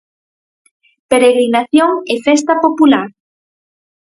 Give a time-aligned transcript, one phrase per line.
[1.11, 3.07] Peregrinación e festa popular.